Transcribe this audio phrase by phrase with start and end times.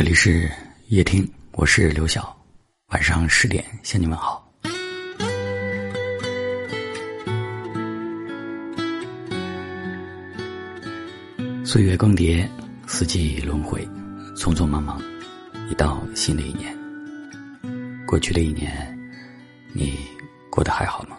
[0.00, 0.50] 这里是
[0.88, 2.34] 夜听，我是刘晓，
[2.86, 4.50] 晚上十点向你们好。
[11.66, 12.48] 岁月更迭，
[12.86, 13.86] 四季轮回，
[14.34, 15.02] 匆匆忙忙，
[15.68, 16.74] 一到新的一年。
[18.06, 18.98] 过去的一年，
[19.74, 19.98] 你
[20.48, 21.18] 过得还好吗？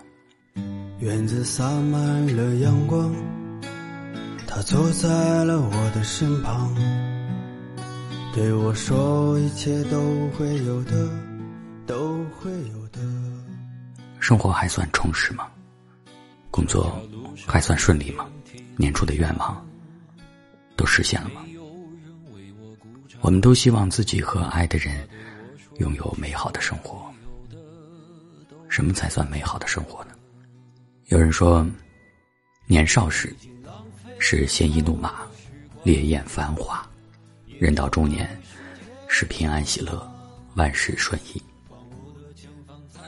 [1.02, 3.14] 院子洒满了阳光，
[4.48, 5.08] 他坐在
[5.44, 6.76] 了我的身旁。
[8.34, 11.10] 对我说：“一切都会有的，
[11.86, 13.00] 都会有的。”
[14.20, 15.50] 生活还算充实吗？
[16.50, 16.98] 工作
[17.46, 18.26] 还算顺利吗？
[18.78, 19.66] 年初的愿望
[20.78, 21.42] 都实现了吗？
[23.20, 25.08] 我们都希望自己和爱的人
[25.80, 27.12] 拥有美好的生活。
[28.70, 30.12] 什么才算美好的生活呢？
[31.08, 31.66] 有人说，
[32.66, 33.36] 年少时
[34.20, 35.16] 是鲜衣怒马，
[35.84, 36.88] 烈焰繁华。
[37.62, 38.28] 人到中年，
[39.08, 40.12] 是平安喜乐，
[40.56, 41.40] 万事顺意。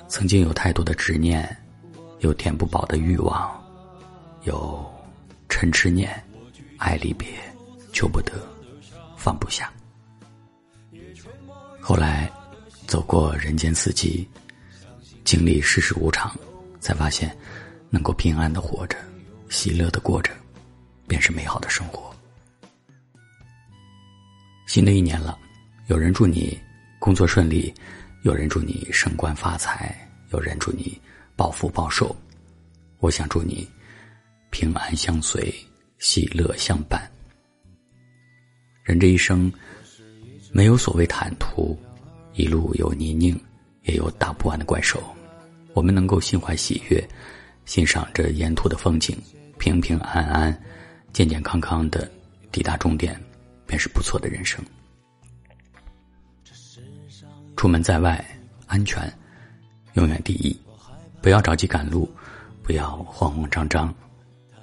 [0.08, 1.58] 曾经有太多的执念，
[2.20, 3.52] 有填不饱的欲望，
[4.44, 4.86] 有
[5.50, 6.24] 嗔痴念，
[6.78, 7.28] 爱离别，
[7.94, 8.48] 求不得，
[9.18, 9.74] 放不下。
[11.82, 12.32] 后来，
[12.86, 14.30] 走过人间四季，
[15.26, 16.32] 经历世事无常，
[16.80, 17.36] 才发现，
[17.90, 18.96] 能够平安的活着，
[19.50, 20.32] 喜乐的过着，
[21.08, 22.13] 便是美好的生活。
[24.74, 25.38] 新的一年了，
[25.86, 26.60] 有人祝你
[26.98, 27.72] 工作顺利，
[28.24, 29.96] 有人祝你升官发财，
[30.32, 31.00] 有人祝你
[31.36, 32.16] 暴富暴瘦。
[32.98, 33.70] 我想祝你
[34.50, 35.54] 平安相随，
[36.00, 37.08] 喜乐相伴。
[38.84, 39.54] 人这一生
[40.52, 41.78] 没有所谓坦途，
[42.34, 43.40] 一路有泥泞，
[43.84, 45.00] 也有打不完的怪兽。
[45.76, 47.08] 我们能够心怀喜悦，
[47.66, 49.16] 欣赏着沿途的风景，
[49.60, 50.64] 平平安安、
[51.12, 52.10] 健健康康的
[52.52, 53.16] 抵达终点。
[53.66, 54.64] 便是不错的人生。
[57.56, 58.24] 出门在外，
[58.68, 59.12] 安全
[59.94, 60.58] 永远第一。
[61.22, 62.12] 不要着急赶路，
[62.62, 63.94] 不要慌慌张张，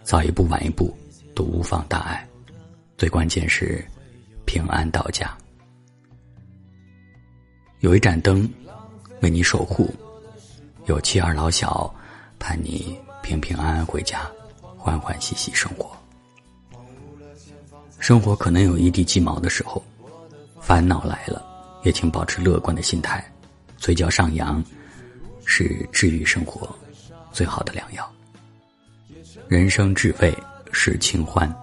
[0.03, 0.95] 早一步晚一步
[1.35, 2.29] 都无妨大碍。
[2.99, 3.83] 最关键是
[4.45, 5.35] 平安到家。
[7.79, 8.47] 有一盏灯
[9.23, 9.89] 为你守护，
[10.85, 11.95] 有妻儿老小
[12.39, 14.31] 盼你平平安安回家，
[14.77, 16.00] 欢欢喜喜生活。
[18.01, 19.85] 生活可能有一地鸡毛的时候，
[20.59, 21.45] 烦恼来了，
[21.85, 23.23] 也请保持乐观的心态，
[23.77, 24.65] 嘴角上扬，
[25.45, 26.75] 是治愈生活
[27.31, 28.11] 最好的良药。
[29.49, 30.35] 人生至味
[30.73, 31.55] 是清欢，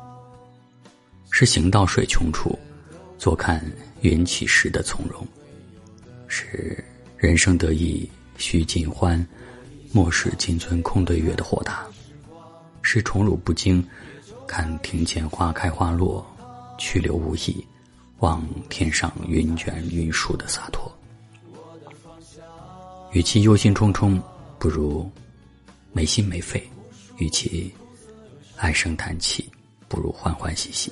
[1.31, 2.57] 是行到水穷处，
[3.17, 3.59] 坐看
[4.01, 5.27] 云起时的从容，
[6.27, 6.81] 是
[7.17, 9.25] 人生得意须尽欢，
[9.91, 11.83] 莫使金樽空对月的豁达，
[12.83, 13.83] 是宠辱不惊。
[14.47, 16.25] 看庭前花开花落，
[16.77, 17.63] 去留无意；
[18.19, 20.91] 望天上云卷云舒的洒脱。
[23.11, 24.19] 与其忧心忡忡，
[24.57, 25.09] 不如
[25.91, 26.59] 没心没肺；
[27.17, 27.73] 与其
[28.55, 29.49] 唉声叹气，
[29.87, 30.91] 不如欢欢喜喜。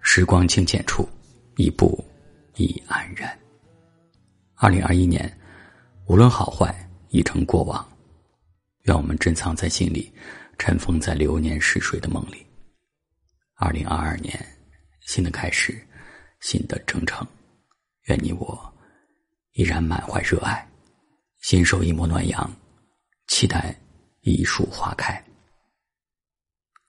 [0.00, 1.08] 时光清浅处，
[1.56, 2.02] 一步
[2.56, 3.36] 亦安然。
[4.54, 5.30] 二零二一年，
[6.06, 6.74] 无论好坏，
[7.10, 7.86] 已成过往。
[8.82, 10.12] 愿我们珍藏在心里。
[10.58, 12.44] 尘封在流年逝水的梦里。
[13.56, 14.34] 二零二二年，
[15.00, 15.80] 新的开始，
[16.40, 17.26] 新的征程，
[18.04, 18.74] 愿你我
[19.52, 20.66] 依然满怀热爱，
[21.40, 22.50] 心受一抹暖阳，
[23.28, 23.74] 期待
[24.20, 25.22] 一树花开。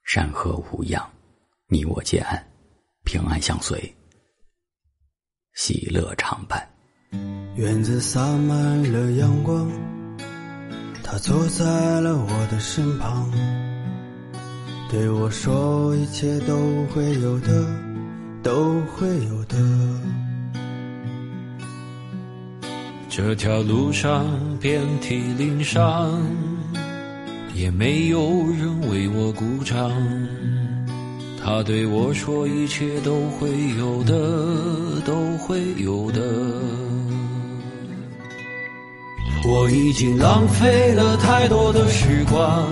[0.03, 1.07] 山河无恙，
[1.67, 2.43] 你我皆安，
[3.03, 3.95] 平安相随，
[5.53, 6.67] 喜乐常伴。
[7.55, 9.94] 院子洒满了阳光。
[11.07, 13.31] 他坐在了我的身旁，
[14.89, 16.55] 对我说：“一切都
[16.91, 17.63] 会有的，
[18.41, 19.55] 都会有的。”
[23.07, 24.25] 这条路上
[24.59, 26.19] 遍体鳞伤，
[27.53, 28.19] 也没有
[28.59, 29.91] 人为我鼓掌。
[31.41, 36.19] 他对我说：“一切都会有的，都会有的。”
[39.47, 42.63] 我已经浪费了太多的时光，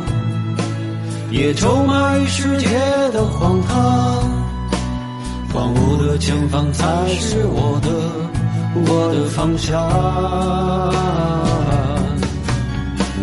[1.30, 2.68] 也咒骂世界
[3.12, 4.32] 的荒唐。
[5.54, 7.90] 荒芜的前方才是我的，
[8.92, 9.80] 我的方向。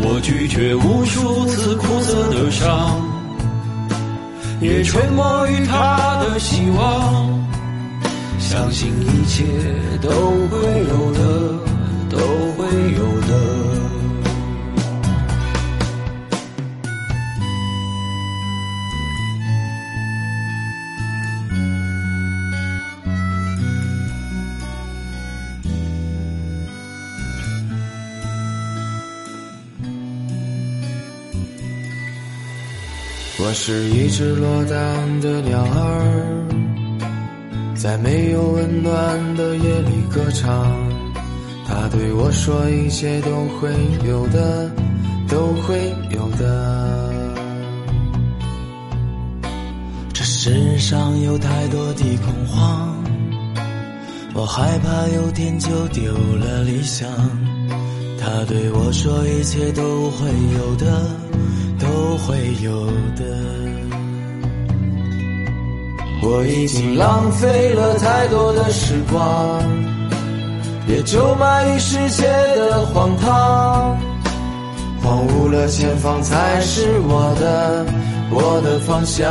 [0.02, 3.02] 我拒绝无数次苦涩的伤，
[4.60, 7.40] 也沉默于他的希望。
[8.38, 9.44] 相信一切
[10.00, 11.69] 都会有的。
[12.10, 12.18] 都
[12.56, 13.80] 会有的。
[33.42, 36.46] 我是一只落单的鸟儿
[37.74, 40.89] 在没有温暖的夜里歌唱。
[41.90, 43.68] 对我说：“一切都会
[44.06, 44.70] 有的，
[45.28, 47.10] 都会有的。”
[50.12, 52.94] 这世上有太多的恐慌，
[54.34, 57.08] 我害怕有天就丢了理想。
[58.18, 60.28] 他对我说：“一切都会
[60.58, 60.86] 有的，
[61.78, 61.88] 都
[62.18, 63.24] 会有的。”
[66.22, 69.60] 我已经浪费了太多的时光，
[70.90, 72.26] 也咒骂于世界
[72.56, 73.96] 的荒唐，
[75.00, 77.86] 荒芜了前方才是我的，
[78.28, 79.30] 我的方向。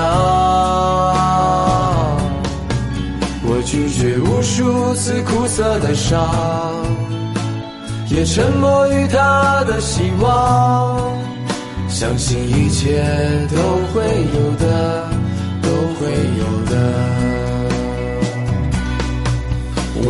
[3.44, 6.18] 我拒绝无数次苦涩的伤。
[8.08, 10.98] 也沉默于他的希望，
[11.90, 13.04] 相信一切
[13.50, 13.58] 都
[13.94, 14.02] 会
[14.34, 15.10] 有的，
[15.62, 15.70] 都
[16.00, 16.10] 会
[16.40, 17.39] 有的。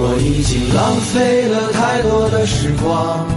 [0.02, 3.28] 我已经浪费了太多的时光，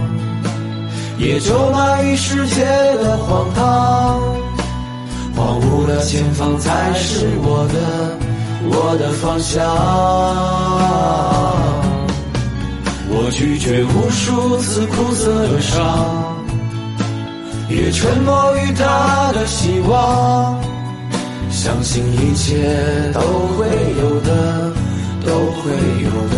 [1.17, 2.63] 也咒骂于世界
[3.03, 4.21] 的荒唐，
[5.35, 8.17] 荒芜了前方才是我的，
[8.71, 9.61] 我的方向。
[13.09, 16.37] 我拒绝无数次苦涩的伤，
[17.69, 20.57] 也沉默于他的希望，
[21.51, 23.19] 相信一切都
[23.57, 23.67] 会
[23.99, 24.71] 有的，
[25.25, 25.71] 都会
[26.03, 26.35] 有的，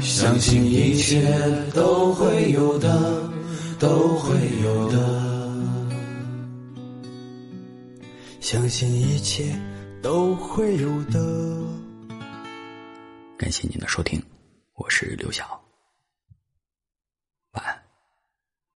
[0.00, 1.32] 相信一切
[1.74, 3.22] 都会有的，
[3.78, 4.34] 都会
[4.64, 4.96] 有的，
[8.40, 9.54] 相信一切
[10.02, 11.20] 都会有的。
[13.36, 14.22] 感谢您的收听，
[14.74, 15.61] 我是刘晓。